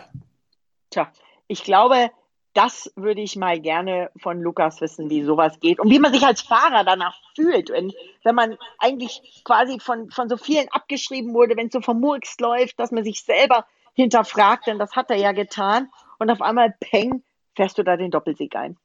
[0.91, 1.11] Tja,
[1.47, 2.11] ich glaube,
[2.55, 6.25] das würde ich mal gerne von Lukas wissen, wie sowas geht und wie man sich
[6.25, 7.93] als Fahrer danach fühlt, wenn,
[8.25, 12.79] wenn man eigentlich quasi von, von so vielen abgeschrieben wurde, wenn es so vermurkst läuft,
[12.79, 17.23] dass man sich selber hinterfragt, denn das hat er ja getan und auf einmal, peng,
[17.55, 18.77] fährst du da den Doppelsieg ein.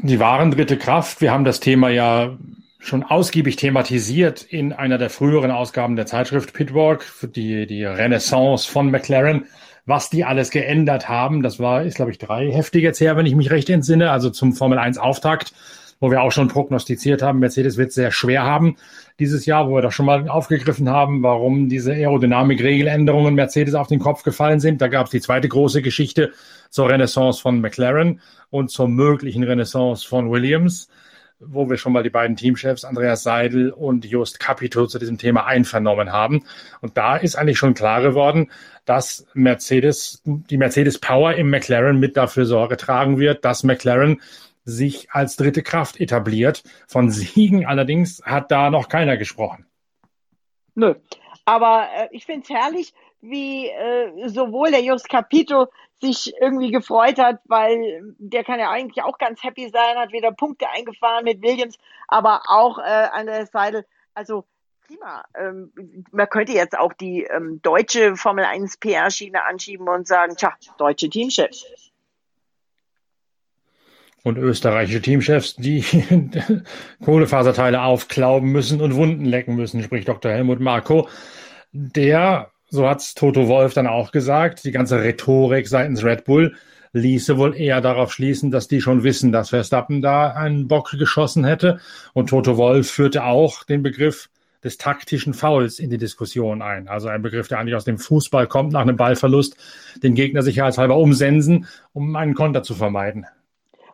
[0.00, 2.36] Die wahren dritte Kraft, wir haben das Thema ja
[2.78, 8.90] schon ausgiebig thematisiert in einer der früheren Ausgaben der Zeitschrift Pitwalk, die, die Renaissance von
[8.90, 9.44] McLaren
[9.88, 11.42] was die alles geändert haben.
[11.42, 14.28] Das war, ist, glaube ich, drei heftige jetzt her, wenn ich mich recht entsinne, also
[14.28, 15.52] zum Formel 1 Auftakt,
[16.00, 18.76] wo wir auch schon prognostiziert haben, Mercedes wird sehr schwer haben
[19.18, 23.98] dieses Jahr, wo wir das schon mal aufgegriffen haben, warum diese Aerodynamik-Regeländerungen Mercedes auf den
[23.98, 24.80] Kopf gefallen sind.
[24.80, 26.32] Da gab es die zweite große Geschichte
[26.70, 30.88] zur Renaissance von McLaren und zur möglichen Renaissance von Williams
[31.40, 35.46] wo wir schon mal die beiden Teamchefs Andreas Seidel und Just Capito zu diesem Thema
[35.46, 36.44] einvernommen haben.
[36.80, 38.50] Und da ist eigentlich schon klar geworden,
[38.84, 44.20] dass Mercedes, die Mercedes Power im McLaren mit dafür Sorge tragen wird, dass McLaren
[44.68, 46.62] sich als dritte Kraft etabliert.
[46.86, 49.66] Von Siegen allerdings hat da noch keiner gesprochen.
[50.74, 50.94] Nö.
[51.44, 55.68] Aber äh, ich finde es herrlich, wie äh, sowohl der Just Capito
[56.00, 60.30] sich irgendwie gefreut hat, weil der kann ja eigentlich auch ganz happy sein, hat wieder
[60.30, 61.76] Punkte eingefahren mit Williams,
[62.06, 63.84] aber auch äh, Andreas Seidel.
[64.14, 64.44] Also
[64.86, 65.24] prima.
[65.34, 65.72] Ähm,
[66.12, 71.08] man könnte jetzt auch die ähm, deutsche Formel 1 PR-Schiene anschieben und sagen, tja, deutsche
[71.08, 71.87] Teamchefs.
[74.28, 75.82] Und österreichische Teamchefs, die
[77.04, 80.30] Kohlefaserteile aufklauben müssen und Wunden lecken müssen, spricht Dr.
[80.30, 81.08] Helmut Marko.
[81.72, 86.54] Der so hat's Toto Wolf dann auch gesagt, die ganze Rhetorik seitens Red Bull
[86.92, 91.44] ließe wohl eher darauf schließen, dass die schon wissen, dass Verstappen da einen Bock geschossen
[91.44, 91.80] hätte.
[92.12, 94.28] Und Toto Wolf führte auch den Begriff
[94.64, 96.88] des taktischen Fouls in die Diskussion ein.
[96.88, 99.56] Also ein Begriff, der eigentlich aus dem Fußball kommt, nach einem Ballverlust
[100.02, 103.26] den Gegner sicherheitshalber umsensen, um einen Konter zu vermeiden.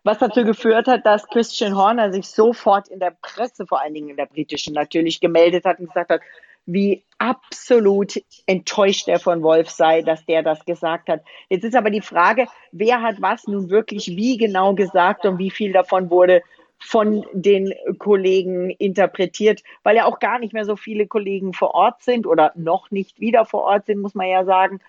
[0.04, 4.10] Was dazu geführt hat, dass Christian Horner sich sofort in der Presse, vor allen Dingen
[4.10, 6.20] in der britischen, natürlich gemeldet hat und gesagt hat,
[6.66, 11.22] wie absolut enttäuscht er von Wolf sei, dass der das gesagt hat.
[11.48, 15.50] Jetzt ist aber die Frage, wer hat was nun wirklich wie genau gesagt und wie
[15.50, 16.42] viel davon wurde
[16.78, 22.02] von den Kollegen interpretiert, weil ja auch gar nicht mehr so viele Kollegen vor Ort
[22.02, 24.80] sind oder noch nicht wieder vor Ort sind, muss man ja sagen.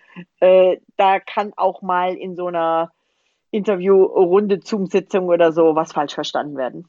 [0.41, 2.91] Äh, da kann auch mal in so einer
[3.55, 6.87] Interviewrunde, Zoom-Sitzung oder so was falsch verstanden werden.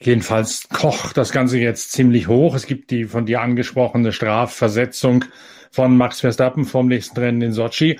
[0.00, 2.54] Jedenfalls kocht das Ganze jetzt ziemlich hoch.
[2.54, 5.24] Es gibt die von dir angesprochene Strafversetzung
[5.72, 7.98] von Max Verstappen vom nächsten Rennen in Sochi.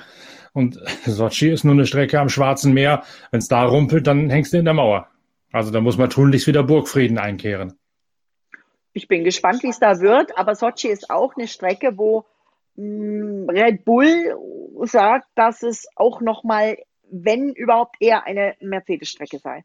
[0.53, 3.03] Und Sochi ist nur eine Strecke am Schwarzen Meer.
[3.31, 5.09] Wenn es da rumpelt, dann hängst du in der Mauer.
[5.53, 7.75] Also da muss man tunlichst wieder Burgfrieden einkehren.
[8.93, 10.37] Ich bin gespannt, wie es da wird.
[10.39, 12.27] Aber Sochi ist auch eine Strecke, wo
[12.77, 14.37] mm, Red Bull
[14.85, 16.79] sagt, dass es auch nochmal,
[17.11, 19.65] wenn überhaupt eher eine Mercedes-Strecke sei.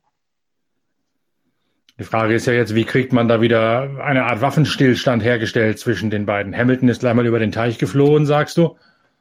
[2.00, 6.10] Die Frage ist ja jetzt, wie kriegt man da wieder eine Art Waffenstillstand hergestellt zwischen
[6.10, 6.56] den beiden?
[6.56, 8.76] Hamilton ist gleich mal über den Teich geflohen, sagst du?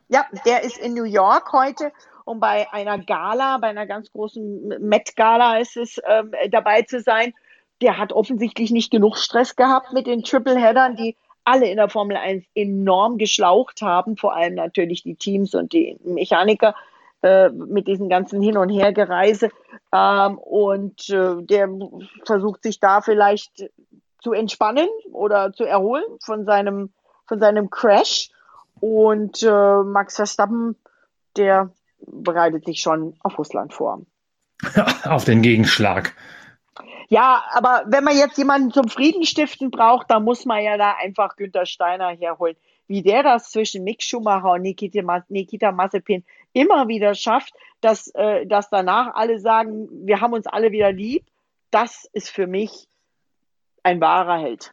[0.08, 1.92] Ja, der ist in New York heute,
[2.24, 7.34] um bei einer Gala, bei einer ganz großen Met-Gala ist es, ähm, dabei zu sein.
[7.82, 12.16] Der hat offensichtlich nicht genug Stress gehabt mit den Tripleheadern, die alle in der Formel
[12.16, 16.74] 1 enorm geschlaucht haben, vor allem natürlich die Teams und die Mechaniker
[17.22, 19.50] äh, mit diesen ganzen Hin- und Hergereise.
[19.92, 21.68] Ähm, und äh, der
[22.24, 23.70] versucht sich da vielleicht
[24.20, 26.92] zu entspannen oder zu erholen von seinem,
[27.26, 28.30] von seinem Crash.
[28.80, 30.76] Und äh, Max Verstappen,
[31.36, 31.70] der
[32.04, 34.02] bereitet sich schon auf Russland vor.
[35.04, 36.14] auf den Gegenschlag.
[37.08, 40.94] Ja, aber wenn man jetzt jemanden zum Frieden stiften braucht, dann muss man ja da
[41.00, 42.56] einfach Günter Steiner herholen
[42.92, 48.46] wie der das zwischen Mick Schumacher und Nikita, Nikita Mazepin immer wieder schafft, dass, äh,
[48.46, 51.24] dass danach alle sagen, wir haben uns alle wieder lieb,
[51.70, 52.86] das ist für mich
[53.82, 54.72] ein wahrer Held.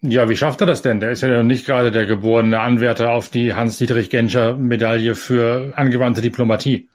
[0.00, 1.00] Ja, wie schafft er das denn?
[1.00, 6.88] Der ist ja nicht gerade der geborene Anwärter auf die Hans-Dietrich-Genscher-Medaille für angewandte Diplomatie.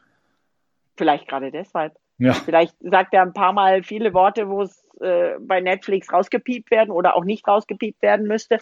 [0.96, 1.94] Vielleicht gerade deshalb.
[2.18, 2.34] Ja.
[2.34, 6.92] Vielleicht sagt er ein paar Mal viele Worte, wo es äh, bei Netflix rausgepiept werden
[6.92, 8.60] oder auch nicht rausgepiept werden müsste.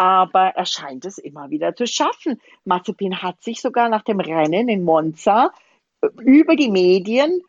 [0.00, 2.40] Aber er scheint es immer wieder zu schaffen.
[2.64, 5.52] Mazepin hat sich sogar nach dem Rennen in Monza
[6.00, 7.42] äh, über die Medien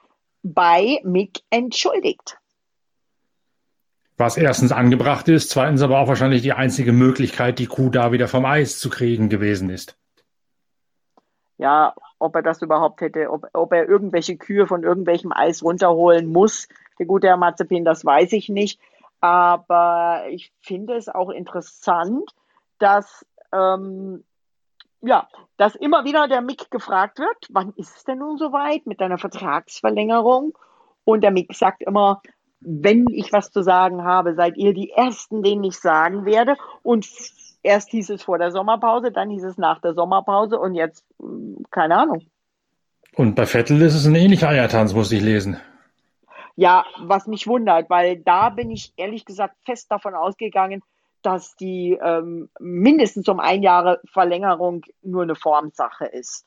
[0.44, 2.38] bei Mick entschuldigt.
[4.18, 8.28] Was erstens angebracht ist, zweitens aber auch wahrscheinlich die einzige Möglichkeit, die Kuh da wieder
[8.28, 9.98] vom Eis zu kriegen gewesen ist.
[11.58, 16.28] Ja, ob er das überhaupt hätte, ob, ob er irgendwelche Kühe von irgendwelchem Eis runterholen
[16.28, 16.68] muss,
[17.00, 18.78] der gute Herr Mazepin, das weiß ich nicht.
[19.22, 22.30] Aber ich finde es auch interessant,
[22.82, 24.24] dass ähm,
[25.02, 29.02] ja, dass immer wieder der Mick gefragt wird, wann ist es denn nun soweit mit
[29.02, 30.58] deiner Vertragsverlängerung?
[31.04, 32.22] Und der Mick sagt immer,
[32.60, 36.56] wenn ich was zu sagen habe, seid ihr die Ersten, denen ich sagen werde.
[36.84, 37.08] Und
[37.64, 41.66] erst hieß es vor der Sommerpause, dann hieß es nach der Sommerpause und jetzt hm,
[41.72, 42.22] keine Ahnung.
[43.16, 45.60] Und bei Vettel ist es ein ähnlicher Eiertanz, muss ich lesen.
[46.56, 50.84] Ja, was mich wundert, weil da bin ich ehrlich gesagt fest davon ausgegangen,
[51.22, 56.46] dass die ähm, mindestens um ein Jahre Verlängerung nur eine Formsache ist.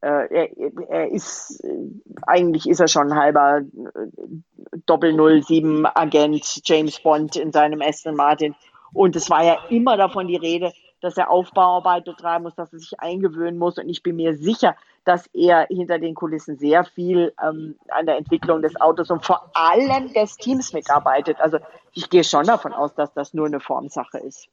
[0.00, 1.78] Äh, er, er, ist, äh,
[2.26, 8.54] eigentlich ist er schon halber äh, Doppel-07-Agent James Bond in seinem Aston Martin.
[8.92, 12.78] Und es war ja immer davon die Rede, dass er Aufbauarbeit betreiben muss, dass er
[12.78, 13.78] sich eingewöhnen muss.
[13.78, 18.16] Und ich bin mir sicher, dass er hinter den Kulissen sehr viel ähm, an der
[18.16, 21.38] Entwicklung des Autos und vor allem des Teams mitarbeitet.
[21.40, 21.58] Also
[21.92, 24.48] ich gehe schon davon aus, dass das nur eine Formsache ist.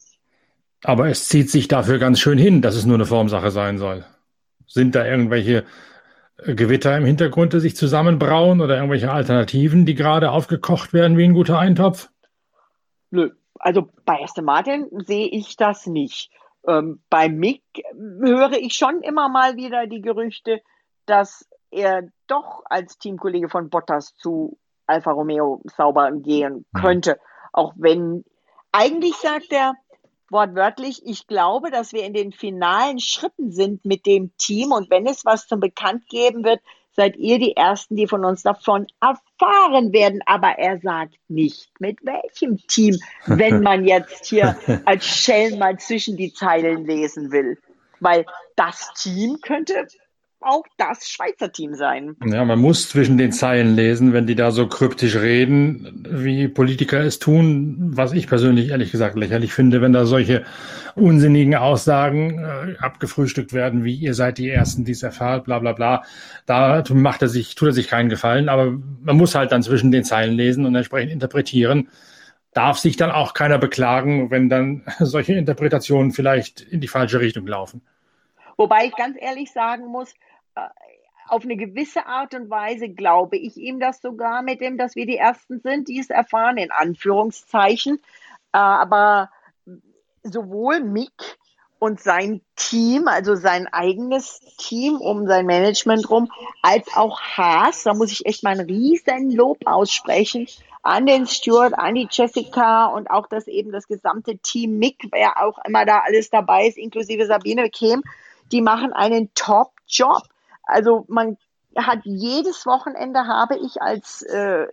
[0.84, 4.06] Aber es zieht sich dafür ganz schön hin, dass es nur eine Formsache sein soll.
[4.68, 5.66] Sind da irgendwelche
[6.38, 11.26] äh, Gewitter im Hintergrund, die sich zusammenbrauen oder irgendwelche Alternativen, die gerade aufgekocht werden wie
[11.26, 12.10] ein guter Eintopf?
[13.12, 16.32] Nö, also bei Aston Martin sehe ich das nicht.
[16.68, 20.62] Ähm, bei Mick höre ich schon immer mal wieder die Gerüchte,
[21.06, 26.80] dass er doch als Teamkollege von Bottas zu Alfa Romeo sauber gehen mhm.
[26.80, 27.20] könnte.
[27.54, 28.24] Auch wenn
[28.72, 29.76] eigentlich sagt er
[30.30, 35.06] wortwörtlich, ich glaube, dass wir in den finalen Schritten sind mit dem Team und wenn
[35.06, 36.62] es was zum Bekannt geben wird,
[36.94, 40.22] seid ihr die Ersten, die von uns davon erfahren werden.
[40.26, 46.18] Aber er sagt nicht, mit welchem Team, wenn man jetzt hier als Shell mal zwischen
[46.18, 47.58] die Zeilen lesen will.
[48.00, 48.26] Weil
[48.56, 49.88] das Team könnte
[50.42, 52.16] auch das Schweizer Team sein.
[52.26, 57.00] Ja, man muss zwischen den Zeilen lesen, wenn die da so kryptisch reden, wie Politiker
[57.02, 60.44] es tun, was ich persönlich ehrlich gesagt lächerlich finde, wenn da solche
[60.96, 65.74] unsinnigen Aussagen äh, abgefrühstückt werden, wie ihr seid die Ersten, die es erfahrt, bla bla
[65.74, 66.04] bla.
[66.46, 69.92] Da macht er sich, tut er sich keinen Gefallen, aber man muss halt dann zwischen
[69.92, 71.90] den Zeilen lesen und entsprechend interpretieren.
[72.54, 77.48] Darf sich dann auch keiner beklagen, wenn dann solche Interpretationen vielleicht in die falsche Richtung
[77.48, 77.82] laufen.
[78.58, 80.14] Wobei ich ganz ehrlich sagen muss,
[81.28, 85.06] auf eine gewisse Art und Weise glaube ich ihm das sogar mit dem, dass wir
[85.06, 88.00] die Ersten sind, die es erfahren, in Anführungszeichen.
[88.54, 89.30] Äh, aber
[90.24, 91.38] sowohl Mick
[91.80, 97.94] und sein Team, also sein eigenes Team um sein Management rum, als auch Haas, da
[97.94, 100.48] muss ich echt mal ein riesen Lob aussprechen,
[100.84, 105.42] an den Stuart, an die Jessica und auch das eben das gesamte Team Mick, wer
[105.42, 108.04] auch immer da alles dabei ist, inklusive Sabine Kehm,
[108.52, 110.24] die machen einen Top-Job.
[110.64, 111.38] Also man
[111.76, 114.68] hat jedes Wochenende habe ich als äh,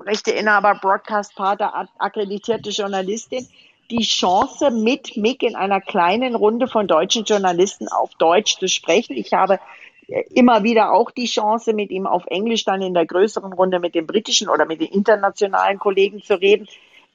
[0.00, 3.48] Rechteinhaber, Broadcast-Partner, akkreditierte Journalistin
[3.90, 9.16] die Chance, mit Mick in einer kleinen Runde von deutschen Journalisten auf Deutsch zu sprechen.
[9.16, 9.60] Ich habe
[10.08, 13.80] äh, immer wieder auch die Chance, mit ihm auf Englisch dann in der größeren Runde
[13.80, 16.68] mit den britischen oder mit den internationalen Kollegen zu reden.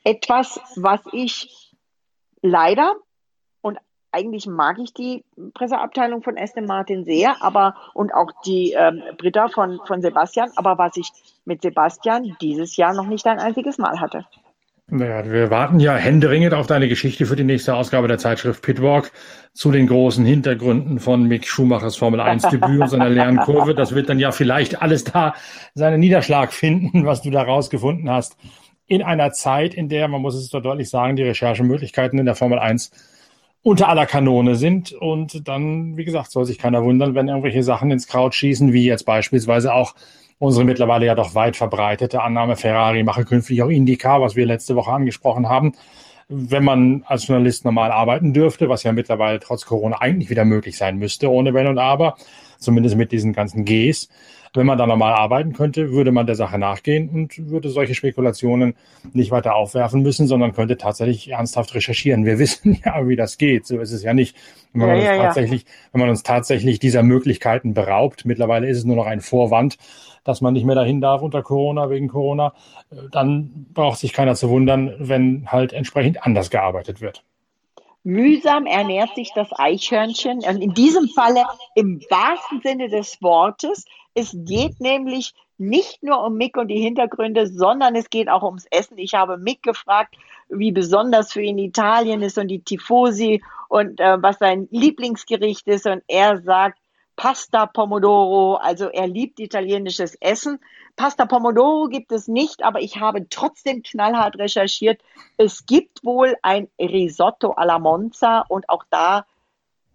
[0.03, 1.71] Etwas, was ich
[2.41, 2.95] leider
[4.13, 5.23] eigentlich mag ich die
[5.53, 10.77] Presseabteilung von Aston Martin sehr, aber und auch die ähm, Britta von, von Sebastian, aber
[10.77, 11.09] was ich
[11.45, 14.25] mit Sebastian dieses Jahr noch nicht ein einziges Mal hatte.
[14.87, 19.11] Naja, wir warten ja händeringend auf deine Geschichte für die nächste Ausgabe der Zeitschrift Pitwalk
[19.53, 23.75] zu den großen Hintergründen von Mick Schumachers Formel 1 Debüt und seiner Lernkurve.
[23.75, 25.33] Das wird dann ja vielleicht alles da
[25.73, 28.37] seinen Niederschlag finden, was du da rausgefunden hast.
[28.85, 32.35] In einer Zeit, in der, man muss es doch deutlich sagen, die Recherchemöglichkeiten in der
[32.35, 32.91] Formel 1
[33.63, 34.91] unter aller Kanone sind.
[34.91, 38.85] Und dann, wie gesagt, soll sich keiner wundern, wenn irgendwelche Sachen ins Kraut schießen, wie
[38.85, 39.95] jetzt beispielsweise auch
[40.39, 44.75] unsere mittlerweile ja doch weit verbreitete Annahme, Ferrari mache künftig auch Indica, was wir letzte
[44.75, 45.73] Woche angesprochen haben.
[46.27, 50.77] Wenn man als Journalist normal arbeiten dürfte, was ja mittlerweile trotz Corona eigentlich wieder möglich
[50.77, 52.15] sein müsste, ohne Wenn und Aber,
[52.57, 54.09] zumindest mit diesen ganzen Gs,
[54.55, 58.75] Wenn man da normal arbeiten könnte, würde man der Sache nachgehen und würde solche Spekulationen
[59.11, 62.25] nicht weiter aufwerfen müssen, sondern könnte tatsächlich ernsthaft recherchieren.
[62.25, 63.65] Wir wissen ja, wie das geht.
[63.65, 64.35] So ist es ja nicht.
[64.73, 68.85] Wenn man, ja, uns, tatsächlich, wenn man uns tatsächlich dieser Möglichkeiten beraubt, mittlerweile ist es
[68.85, 69.77] nur noch ein Vorwand,
[70.23, 72.53] dass man nicht mehr dahin darf unter Corona, wegen Corona,
[73.11, 77.23] dann braucht sich keiner zu wundern, wenn halt entsprechend anders gearbeitet wird.
[78.03, 81.43] Mühsam ernährt sich das Eichhörnchen und in diesem Falle
[81.73, 83.85] im wahrsten Sinne des Wortes.
[84.15, 88.65] Es geht nämlich nicht nur um Mick und die Hintergründe, sondern es geht auch ums
[88.69, 88.97] Essen.
[88.97, 90.15] Ich habe Mick gefragt,
[90.49, 95.85] wie besonders für ihn Italien ist und die Tifosi und äh, was sein Lieblingsgericht ist.
[95.85, 96.79] Und er sagt,
[97.15, 100.59] Pasta Pomodoro, also er liebt italienisches Essen.
[100.95, 105.01] Pasta Pomodoro gibt es nicht, aber ich habe trotzdem knallhart recherchiert.
[105.37, 109.25] Es gibt wohl ein Risotto alla Monza und auch da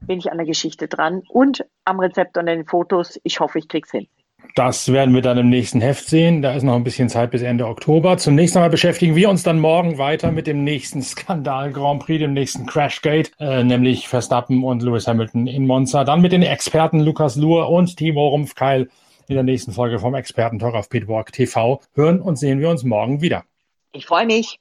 [0.00, 3.18] bin ich an der Geschichte dran und am Rezept und den Fotos.
[3.22, 4.06] Ich hoffe, ich krieg's hin.
[4.54, 6.42] Das werden wir dann im nächsten Heft sehen.
[6.42, 8.16] Da ist noch ein bisschen Zeit bis Ende Oktober.
[8.18, 12.32] Zunächst einmal beschäftigen wir uns dann morgen weiter mit dem nächsten Skandal Grand Prix, dem
[12.32, 16.04] nächsten Crashgate, äh, nämlich Verstappen und Lewis Hamilton in Monza.
[16.04, 18.88] Dann mit den Experten Lukas Luhr und Timo Rumpfkeil
[19.28, 21.80] in der nächsten Folge vom Expertentalk auf Pitwalk TV.
[21.94, 23.44] Hören und sehen wir uns morgen wieder.
[23.92, 24.58] Ich freue mich.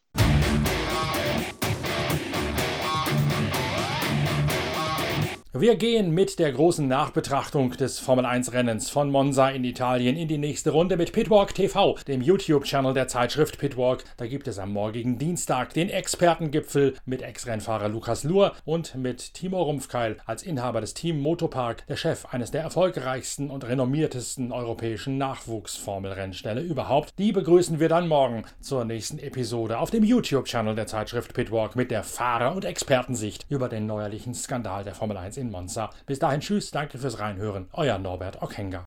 [5.59, 10.27] Wir gehen mit der großen Nachbetrachtung des Formel 1 Rennens von Monza in Italien in
[10.27, 14.03] die nächste Runde mit Pitwalk TV, dem YouTube-Channel der Zeitschrift Pitwalk.
[14.17, 19.63] Da gibt es am morgigen Dienstag den Expertengipfel mit Ex-Rennfahrer Lukas Luhr und mit Timo
[19.63, 26.61] Rumpfkeil als Inhaber des Team Motopark, der Chef eines der erfolgreichsten und renommiertesten europäischen Nachwuchsformelrennställe
[26.61, 27.17] überhaupt.
[27.17, 31.89] Die begrüßen wir dann morgen zur nächsten Episode auf dem YouTube-Channel der Zeitschrift Pitwalk mit
[31.89, 35.89] der Fahrer- und Expertensicht über den neuerlichen Skandal der Formel 1 in Monza.
[36.05, 37.67] Bis dahin, tschüss, danke fürs Reinhören.
[37.73, 38.85] Euer Norbert Ockhenger.